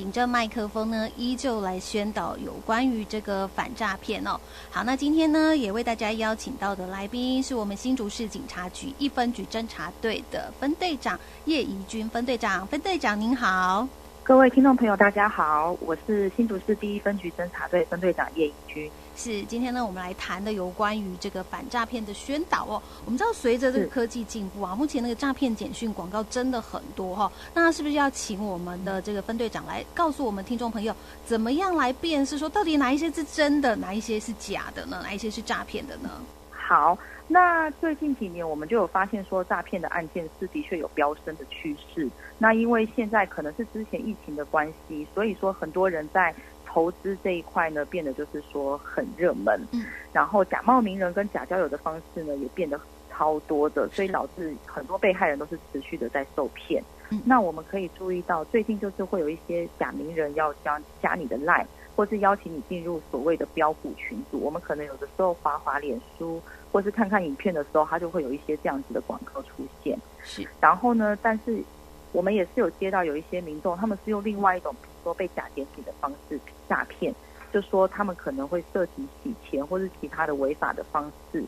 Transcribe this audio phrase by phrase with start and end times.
[0.00, 4.40] 顶着麦克风呢，依旧来宣导有关于这个反诈骗哦。
[4.70, 12.66] 好，那今天呢，也为大家邀请到的来宾是我们新竹市警察局一分局侦查队的分队长叶怡君分队长。
[12.66, 13.86] 分队长您好，
[14.22, 18.90] 各位听众朋友大家好，我是新竹市第一分局侦查队分队长叶怡君。
[19.22, 22.80] 是，今天呢，我们来谈的有关于这个反诈骗的宣导哦。
[23.04, 27.32] 我们知道，随着这个科技进步啊，目前那个诈骗简讯广告真的很多哈、哦。
[27.52, 30.96] 那是不是要请我们的这个分队长来告诉我们听众朋友，
[31.26, 35.00] 怎么样来辨识说到底哪一些是真的，哪一些是假的呢？
[35.02, 36.08] 哪一些是诈骗的呢？
[36.50, 36.96] 好，
[37.28, 42.08] 那最近几年我们就有发现说，诈骗的案件是的确有飙升的趋势。
[42.38, 46.34] 那因为现在可能是之前疫情的关系，所以说很多人在。
[46.72, 56.80] 投资这一块呢，变得就是说很热门，嗯，然后假冒名人跟假交友的方式呢，也变得超多的，所以导致很多被害人都是持续的在受骗。
[57.10, 64.38] 嗯，那我们可以注意到，最近就是会有一些假名人要加加你的 LINE，或是邀请你进入所谓的标股群组。
[64.38, 66.40] 我们可能有的时候滑滑脸书，
[66.70, 69.98] 或是看看影片的时候，它就会有一些这样子的广告出现。
[70.22, 71.60] 是，然后呢，但是
[72.12, 74.72] 我们也是有接到有一些民众，他们是用另外一种。
[75.02, 77.14] 说被假检警的方式诈骗，
[77.52, 81.44] 就说他们可能会涉及洗钱或是其他的违法的方式，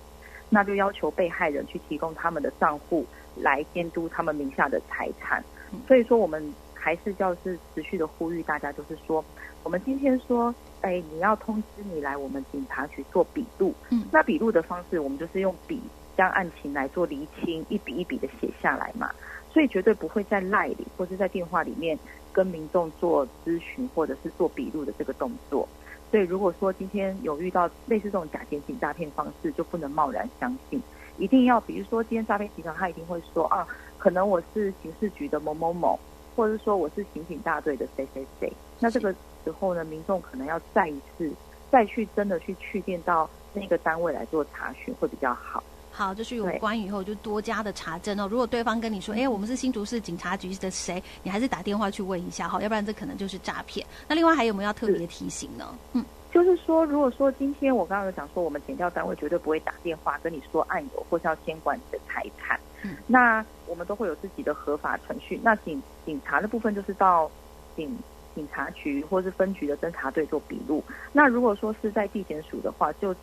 [0.48, 5.42] 那就要求被害人去提供他们的账户来监督他们名下的财产。
[5.88, 9.24] 所以说，我们还是就是持续的呼吁大家，就是说，
[9.62, 15.80] 我们今天说，哎，你要通知你来我们警察局做笔录，嗯，那笔录的方式，我们就是用笔
[16.14, 19.10] 将案情来做厘清，一笔一笔的写下来嘛，
[19.50, 21.98] 所以绝对不会在赖里或是在电话里面。
[22.32, 25.68] 跟民众做咨询或者是做笔录的这个动作，
[26.10, 30.82] 所以如果说今天有遇到类似这种假检警诈骗方式，就不能贸然相信，
[31.18, 33.66] 一定要比如说今天诈骗集团他一定会说啊，
[33.98, 35.98] 可能我是刑事局的某某某，
[36.34, 39.12] 或者是说我是刑警大队的谁谁谁，那这个
[39.44, 41.30] 时候呢，民众可能要再一次
[41.70, 45.62] 再去真的去去电到那个单位来做查询会比较好。
[45.92, 48.26] 好，就是有关以后就多加的查证哦。
[48.28, 53.86] 如果对方跟你说，哎，我们是新竹市警察局的谁，你还是打电话去问一下哈，要不然这可能就是诈骗。
[54.08, 55.66] 那另外还有没有要特别提醒呢？
[55.92, 65.38] 嗯，就是说，如果说今天我刚刚有讲说，我们检调单位绝对不会打电话跟你说案由或是要监管你的财产，嗯，那我们都会有自己的合法程序。
[65.42, 67.30] 那警警察的部分就是到
[67.76, 67.94] 警
[68.34, 70.82] 警察局或是分局的侦查队做笔录。
[71.12, 73.14] 那如果说是在地检署的话，就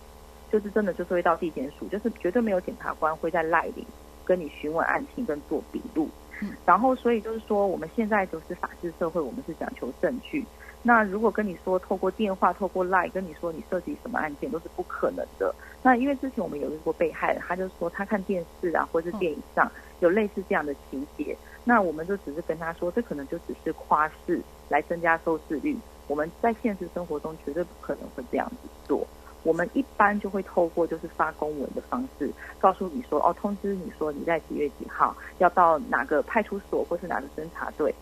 [0.52, 3.86] 就是真的就是会到地检署，就是绝对没有检察官会在赖里
[4.26, 6.10] 跟你询问案情跟做笔录。
[6.42, 10.46] 嗯，然后所以就是说，我们现在就是法治社会，我们是讲求证据。
[10.82, 15.54] 那如果跟你说透过电话、透过赖跟你说你涉及什么案件，都是不可能的。
[15.84, 21.36] 那因为之前我们有遇过被害人，他就说他看电视啊，或是电影上有类似这样的情节，
[21.66, 25.78] 那我们就只是跟他说，这可能就只是夸饰来增加收视率。
[26.08, 29.06] 我们在现实生活中绝对不可能会这样子做。
[29.44, 32.30] 我们一般就会透过就是发公文的方式，
[32.60, 37.94] 告诉你说哦，通知你说你在几月几号要到哪个派出所或是哪个侦查队，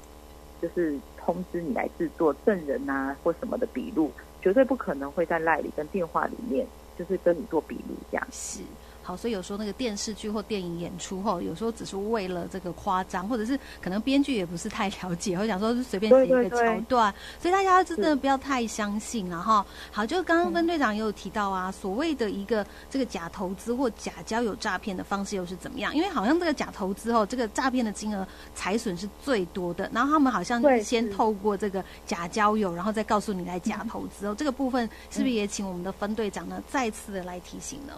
[0.61, 4.11] 就是通知你来制作证人啊或什么的笔录，
[4.41, 6.65] 绝对不可能会在赖里跟电话里面
[6.97, 8.27] 就是跟你做笔录这样。
[8.31, 8.61] 是。
[9.07, 19.66] 好，所以有时候那个电视剧或电影演出后，有时候只是为了这个夸张，或者是可能编剧也不是太了解，或想说是随便写一个桥段，对对对，所以大家真的不要太相信了哈。
[19.94, 25.96] 好，就刚刚分队长也有提到啊，所谓的一个这个假投资或假交友诈骗的方式又是怎么样？
[25.96, 34.35] 因为好像这个假投资后，这个诈骗的金额财损是最多的，然后他们好像先透过这个假交友，然后再告诉你来假投资哦。
[34.38, 37.94] 这个部分是不是也请我们的分队长呢再次的来提醒呢？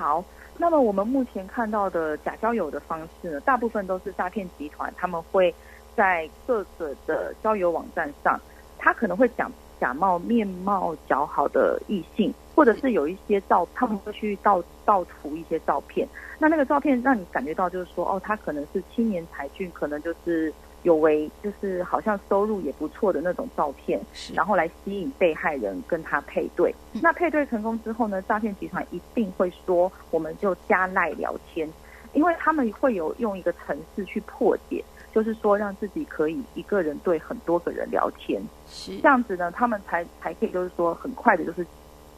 [0.00, 0.24] 好，
[0.56, 5.54] 那么我们目前看到的假交友的方式呢，大部分都是诈骗集团，他们会
[5.94, 8.40] 在各个的交友网站上，
[8.78, 20.50] 他可能会讲假冒面貌姣好的异性，或者是有一些照，他们会去盗盗图一些照片，那那个照片让你感觉到就是说，哦，他可能是青年才俊，可能就是。
[20.82, 24.00] 有为就是好像收入也不错的那种照片，
[24.34, 26.74] 然后来吸引被害人跟他配对。
[27.02, 31.68] 那配对成功之后呢，诈骗集团一定会说，我们就加赖聊天，
[32.12, 34.84] 因为他们会有用一个程式去破解，
[35.14, 41.66] 就是说让自己可以一个人对很多个人聊天，是这样子呢，他们才才可以就是说很快的就是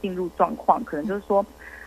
[0.00, 1.44] 进入状况，可能就是说。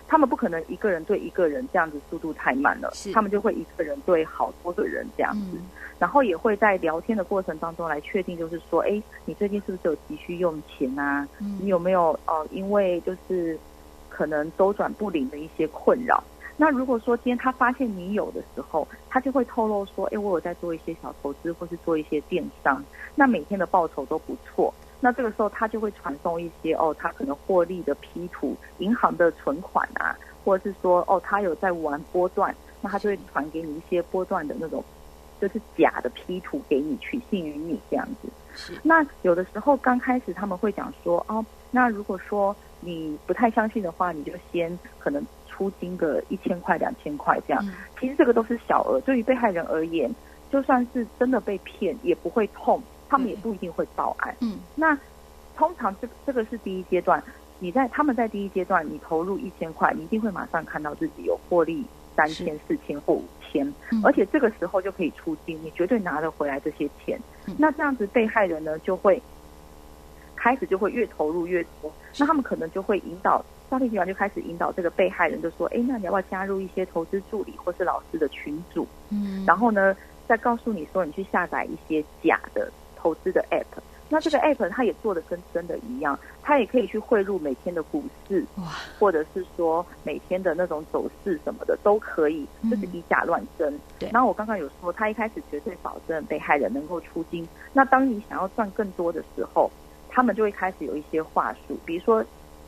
[0.08, 2.92] 他们不可能一个人对一个人这样子，速度太慢了。
[2.94, 5.70] 是，他们就会一个人对好多个人这样子，嗯、
[6.00, 11.28] 然后也会在聊天的过程当中来确定，就是说，哎，你最近是不是有急需用钱啊？
[11.40, 13.58] 嗯、你有没有呃，因为就是
[14.10, 16.24] 可能周转不灵的一些困扰？
[16.58, 22.82] 那如果说今天他发现你有的时候，他就会透露说，哎，我有在做一些小投资，或是做一些电商，
[23.14, 24.74] 那每天的报酬都不错。
[25.00, 34.84] 那这个时候他就会传送一些哦，他可能获利的 P 图、银行的存款啊，或者是说哦，他有在玩波段，那他就会传给你一些波段的那种，
[35.40, 38.30] 就是假的 P 图给你，取信于你这样子。
[38.56, 38.74] 是。
[38.84, 45.26] 那有的时候刚开始他们会讲说，哦，那如果说你不太相信的话，你就先可能。
[45.58, 47.66] 出金个一千块、两千块这样，
[47.98, 49.00] 其实这个都是小额。
[49.06, 50.14] 对于被害人而言，
[50.52, 54.36] 就算是真的被骗，也不会痛，他们也不一定会报案。
[54.40, 54.98] 嗯，那
[55.56, 57.24] 通常这这个是第一阶段，
[57.60, 61.86] 你在他们在第一阶段，你投入一千块，你一定会马上看到自己有获利
[62.16, 63.74] 三千、四千或五千，
[64.04, 67.20] 而且这个时候就可以出金，你绝对拿得回来这些钱。
[67.58, 69.22] 那这样子被害人呢，就会
[70.36, 73.44] 开始就会越投入越多，那他们可能就会引导。
[73.68, 78.88] 诈骗集团就开始引导这个被害人，就说：“哎，那你要不要加入一些投资助理或是老师的群组？
[79.10, 79.94] 嗯，然后呢，
[80.28, 82.72] 再告诉你说，你去下载一些假的
[83.06, 83.64] 投资的 app。
[84.10, 88.64] 那这个 app 它也做的跟真的一样，它也可以去汇入每天的股市，哇，
[88.98, 93.80] 或者是说每天的那种走势什么的都可以，就是以假乱真。
[94.00, 94.10] 对。
[94.12, 97.48] 然后我刚刚有说，他一开始绝对保证被害人能够出金。
[97.74, 99.70] 那当你想要赚更多的时候，
[100.10, 102.26] 他们就会开始有一些话术，比如说我。”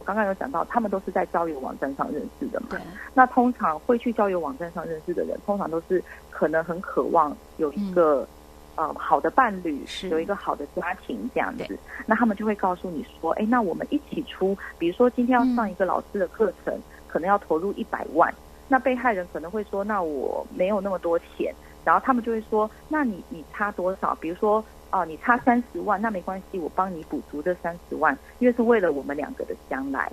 [0.08, 2.68] 刚刚有讲到，他们都是在交友网站上认识的嘛。
[2.70, 2.80] 对。
[3.14, 6.02] 那通常会去交友网站上认识的人，通常都是
[6.32, 8.28] 可能很渴望有一个、嗯、
[8.78, 11.78] 呃好的伴侣，是有一个好的家庭这样子。
[12.06, 18.34] 那他们就会告诉你说：“哎，那我们一起出，比如说今天要上一个老师的课程，嗯、可能要投入一百万。
[18.70, 21.54] 那被害人可能会说：那我没有那么多钱。
[21.84, 24.16] 然后他们就会说：那你你差多少？
[24.16, 30.10] 比如说。”哦，你差三十万，那没关系，我帮你补足这三十万，因为是为了我们两个的将来，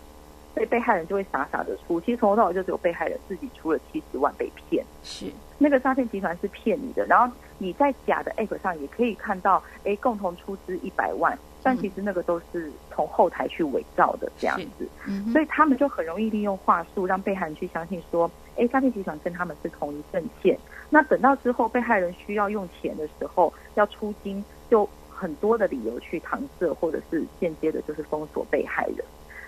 [0.53, 2.01] 所以被害人就会傻傻的出。
[2.01, 4.85] 其实从头到尾就只有被害人自己出了七十万被骗。
[5.05, 5.27] 是，
[5.59, 14.89] 那个诈骗集团是骗你的，然后你在假的 app 上也可以看到，哎，共同出资一百万，但其实那个都是从后台去伪造的这样子。
[15.07, 20.59] 嗯，所以他们就很容易利用话术让被害人去相信说，哎，诈骗集团跟他们是同一阵线。
[20.91, 24.45] 那等到之后被害人需要用钱的时候，要出金。
[24.71, 29.05] 就很多的理由去搪塞，或者是间接的，就是封锁被害人。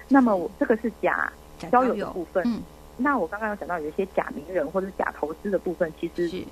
[0.08, 1.32] 那么我这个是假
[1.70, 2.44] 交友的部分。
[2.46, 2.62] 嗯、
[2.96, 6.44] 那我刚刚有讲到有一些假名人或者假投资的部分，其实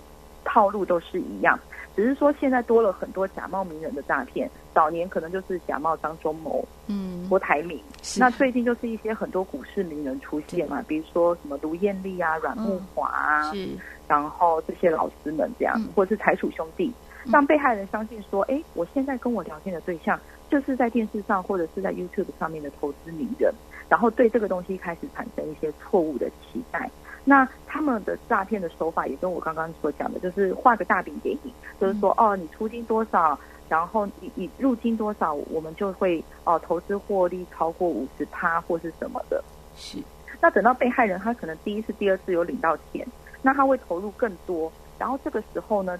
[0.44, 1.58] 套路都是一样，
[1.96, 4.50] 只是说现在多了很多假冒名人的诈骗。
[4.74, 7.80] 早年可能就是假冒张忠谋、嗯，郭台铭。
[8.18, 16.92] 那最近就是一些很多股市名人出现嘛，比如说什么卢艳丽啊、阮木华啊、嗯，然后这些老师们这样，嗯、或者是财鼠兄弟。
[17.32, 20.20] 让被害人相信说，哎，我现在跟我聊天的对象
[20.50, 23.50] 就是在电视上或者是在 YouTube 上面的投资名人，
[23.88, 26.90] 然后对这个东西开始产生一些错误的期待。
[27.24, 33.38] 那他们的诈骗的手法也跟我刚刚所讲的，就是画个大饼给你，就是说，哦，你出金多少，
[33.68, 39.42] 然后你你入金多少，我们就会哦投资获利超过五十趴或是什么的。
[39.74, 39.98] 是。
[40.40, 43.06] 那等到被害人他可能第一次、第二次有领到钱，
[43.40, 45.98] 那他会投入更多，然后这个时候呢？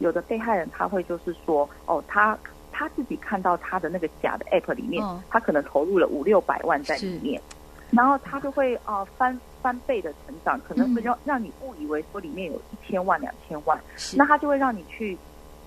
[0.00, 2.38] 有的被害人他会就是说，哦，他
[2.78, 7.42] 他自己看到他的那个假的 app 里面，哦、他可能投入了五六百万在里面，
[7.90, 13.76] 然后他就会啊、呃、翻翻倍的成长，可能会让让你误以为说里面有一千万两千万，
[14.14, 15.18] 那他就会让你去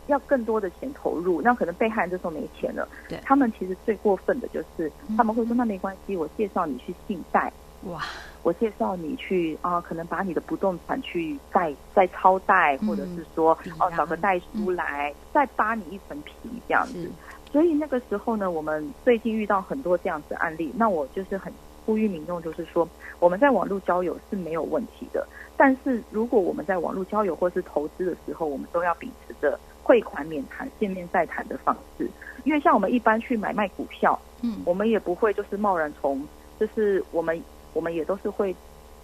[0.07, 7.51] 要更多的钱投入，那可能被害人这时候没钱了，对，他们其实最过分的就是他们会说，那没关系，我介绍你去信贷。
[7.83, 8.01] 哇！
[8.43, 16.33] 我介绍你去啊、呃，可能把你的不动产去贷，再超贷，或者是说哦、呃，找个代书来、嗯、再扒你一层皮
[16.67, 17.07] 这样子。
[17.51, 20.73] 所以那个时候呢，我们最近遇到很多这样子案例。
[20.75, 21.53] 那我就是很
[21.85, 22.87] 呼吁民众，就是说
[23.19, 25.27] 我们在网络交友是没有问题的。
[25.55, 32.09] 但是如果我们在网络交友或是投资的时候，我们都要秉持着汇款免谈、见面再谈的方式。
[32.43, 36.27] 因为像我们一般去买卖股票，嗯，我们也不会就是贸然从，
[36.59, 37.39] 就是我们。
[37.73, 38.55] 我们也都是会，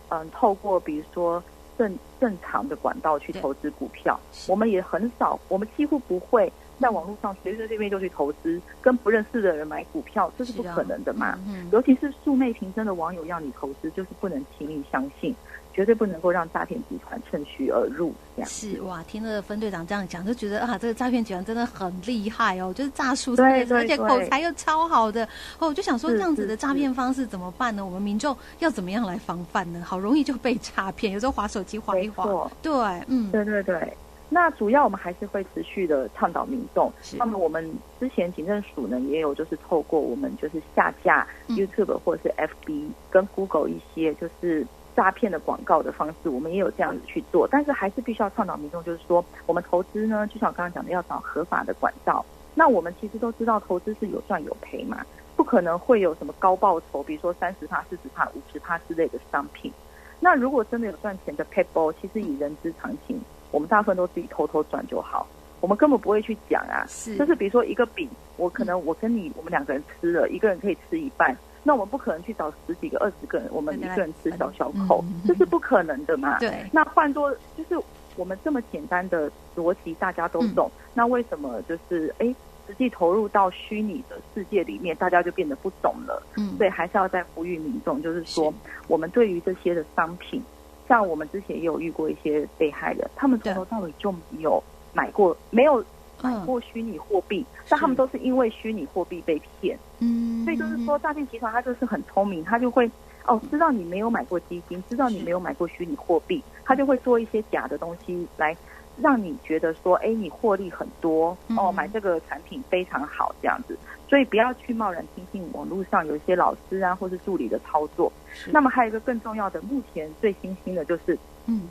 [0.09, 1.43] 嗯，透过比如说
[1.77, 4.19] 正正常的管道去投资股票。
[4.47, 11.27] 我们也很少，我们几乎不会在网络上随随便便就去投资，跟不认识的人买股票，这是不可能的嘛。
[11.27, 15.36] 啊嗯、尤其是素昧平生的网友要你投资，就是不能轻易相信。
[15.77, 18.12] 绝对不能够让诈骗集团趁虚而入。
[18.36, 25.24] 这样是哇，听了分队长这样讲，就觉得啊，这个诈骗集团真的很厉害哦，就是诈术对，对，而且口才又超好的。
[25.60, 27.86] 哦，我就想说，这样子的诈骗方式怎么办呢？
[27.86, 29.84] 我们民众要怎么样来防范呢？
[29.86, 32.50] 好容易就被诈骗，有时候滑手机滑一滑。
[32.63, 32.74] 对，
[33.05, 33.93] 嗯，对对对。
[34.29, 36.91] 那主要我们还是会持续的倡导民众。
[37.19, 44.65] 那么我们之前警政署呢，也有就是透过我们就是下架 YouTube 或者是 FB 跟 Google 一些就是。
[44.97, 52.25] 诈骗的广告的方式，我们也有这样子去做，但是还是必须要倡导民众，就是说我们投资呢，就像我刚刚讲的，要找合法的管道。
[52.55, 59.71] 那我们其实都知道，投资是有赚有赔嘛，不可能会有什么高报酬，比如说三十帕、四十帕、五十帕之类的商品。
[60.19, 65.27] 那如果真的有赚钱的 payball，其实以人之常情，我们大部分都自己偷偷赚就好，
[65.61, 66.83] 我们根本不会去讲啊。
[66.87, 71.37] 是，就是比如说一个饼，我可能我跟你，我们两个人吃了，一个人可以吃一半。
[71.67, 76.39] 那我们不可能去找十几个、二十个人，我们一个人吃小小口，这是不可能的嘛？
[76.39, 76.65] 对。
[76.71, 77.77] 那换做就是
[78.15, 80.71] 我们这么简单的逻辑，大家都懂。
[80.77, 82.33] 嗯、那为什么就是哎，
[82.65, 86.24] 实际投入到虚拟的世界里面，大家就变得不懂了？
[86.38, 86.55] 嗯。
[86.55, 88.57] 所以还是要再呼吁民众，就是说，是
[88.88, 90.41] 我们对于这些的商品，
[90.88, 95.83] 像我们之前也有遇过一些被害人，他们从头到尾就没有买过，没有。
[96.19, 99.77] 买过虚拟货币，但他们都是因为虚拟货币被骗。
[99.99, 102.89] 嗯，所以就是说，诈骗集团他就是很聪明，他就会
[103.25, 108.55] 哦，知道你没有买过基金，知道你没有买过虚拟货币，他就会做一些假的东西来
[109.01, 113.77] 让你觉得说，哎，你获利很多哦，买这个产品非常好这样子。
[114.07, 118.11] 所以不要去贸然听信网络上有一些老师啊或是助理的操作。
[118.51, 121.67] 那么还有一个更重要的，目前最新兴的就是，嗯，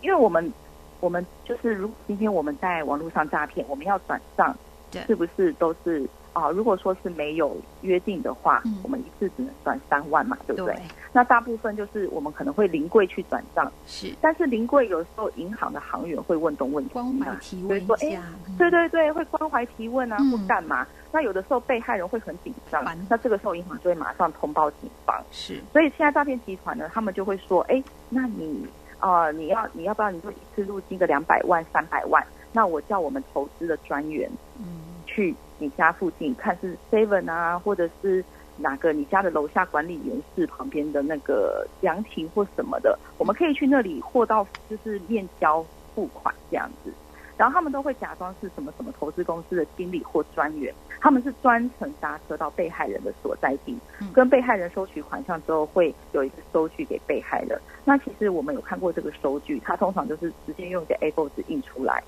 [0.00, 0.52] 因为我们。
[1.00, 4.56] 我们就是，如今天我们在网络上诈骗，我们要转账，
[4.92, 6.50] 对，是不是都是啊？
[6.50, 10.74] 如果说是没有约定的话，嗯、我们一次只能转三万嘛，对不对？
[10.74, 10.82] 对，
[11.12, 14.14] 那大部分就是我们可能会临柜去转账，是。
[14.20, 18.22] 但是临柜有时候银行的行员会问东问西嘛，所以说，哎，
[18.58, 20.82] 对对对，会关怀提问啊，或干嘛？
[20.82, 25.20] 嗯、那有的时候被害人会很紧张，嗯、那这个时候银行就会马上通报警方。
[25.30, 25.60] 是。
[25.72, 28.66] 所以现在诈骗集团呢，他们就会说，哎，那你。
[29.02, 34.30] 啊、呃，你要你要不要你就一次入金个两百万三百万，那我叫我们投资的专员，
[34.60, 34.64] 嗯，
[35.12, 38.24] 去你家附近看是 seven 啊，或者是
[38.56, 45.64] 哪个你家的楼下管理员室旁边的那个凉亭或什么的，我们可以去那里货到就是面交
[45.94, 46.92] 付款这样子。
[47.38, 53.76] 然后他们都会假装是什么什么投资公司的经理或专员，他们是专程搭车到被害人的所在地，
[54.12, 57.58] 跟被害人收取款项之后，会有一个收据给被害人。
[57.84, 62.04] 那其实我们有看过这个收据，它通常就是直接用一个 A4 纸印出来，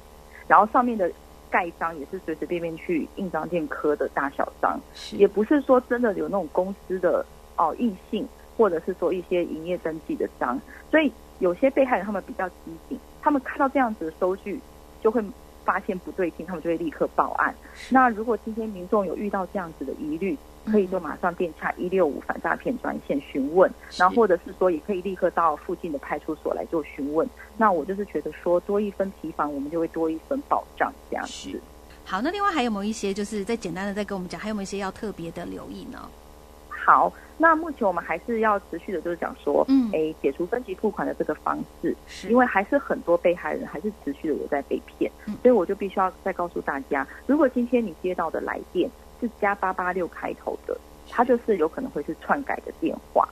[0.47, 1.11] 然后上面的
[1.51, 4.79] 盖章也是随随便便去印章店刻的大小章，
[5.13, 7.25] 也不是说真的有那种公司的
[7.57, 10.61] 哦印信，或者是说一些营业登记的章。
[10.91, 12.55] 所以有些被害人他们比较机
[12.89, 14.61] 警，他们看到这样子的收据。
[15.03, 15.23] 就会
[15.67, 17.55] 发现不对劲，他们就会立刻报案。
[17.91, 20.35] 那如果今天民众有遇到这样子的疑虑，
[20.66, 27.28] 可以就马上电洽一六五反诈骗专线询问，然后或者是说也可以立刻到附近的派出所来做询问。
[27.56, 31.61] 那我就是觉得说多一分提防，我们就会多一分保障这样子。
[32.04, 36.09] 好，那另外还有没有一些就是再简单的再跟我们讲，还有没有一些要特别的留意呢？
[36.68, 48.90] 好，那目前我们还是要持续的，就是讲说，嗯，哎，解除分期付款的这个方式，是因为还是很多被害人还是持续的有在被骗，嗯，所以我就必须要再告诉大家，如果今天你接到的来电
[49.25, 50.76] 是加八八六开头的，
[51.09, 53.26] 它就是有可能会是篡改的电话。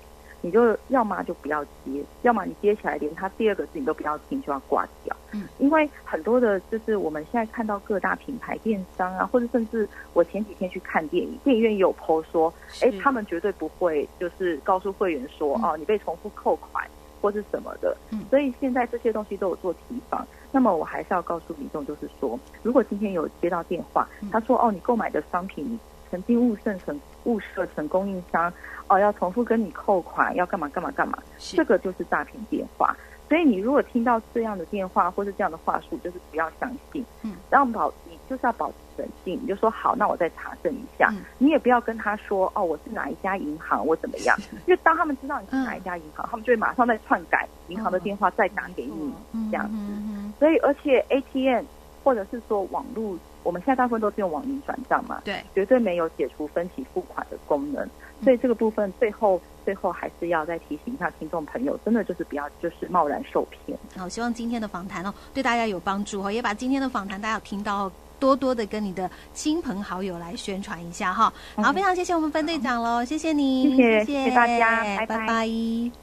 [0.44, 5.16] 你就要么就不要接，要么你接起来连他第二个字你都不要听，就要挂掉。
[5.30, 16.84] 嗯，因为很多的，就是我们现在看到各大品牌电商啊，或者甚至我前几天去看电影，电影院也有 PO 说，哎，他们绝对不会就是告诉会员说，嗯、哦，你被重复扣款
[17.20, 17.96] 或是什么的。
[18.10, 20.26] 嗯，所以现在这些东西都有做提防。
[20.52, 25.80] 那么我还是要告诉民众，就是说，如果今天有接到电话，他说，哦，你购买的商品。
[26.10, 28.52] 曾经误设成误设成供应商，
[28.86, 32.94] 哦，要重复跟你扣款，要干嘛干嘛干嘛，这个就是诈骗电话。
[33.32, 37.02] 所以你如果听到这样的电话或是这样的话术，就是不要相信。
[37.22, 41.08] 嗯，然后保你就是要保持冷静，你就说好，那我再查证一下。
[41.12, 44.36] 嗯，你也不要跟他说哦，我是哪一家银行，我怎么样？
[44.68, 49.72] 因为当他们知道你是哪一家银行，嗯，他们就会马上再篡改银行的电话再打给你，嗯，这样子。
[49.74, 51.64] 嗯嗯，所以而且 ATM
[52.04, 53.16] 或者是说网络。
[53.42, 57.88] 我们现在大部分都是用网银转账嘛，对，绝对没有解除分期付款的功能，
[58.22, 63.76] 所以这个部分最后最后还是要再提醒一下听众朋友，真的就是不要就是贸然受骗。
[63.96, 71.32] 好，希望今天的访谈哦对大家有帮助哦，也把今天的访谈大家有听到，多多的跟你的亲朋好友来宣传一下哈。
[71.56, 75.18] 好，非常谢谢我们分队长喽，谢谢你，谢谢谢谢大家，拜拜。
[75.18, 76.01] 拜拜。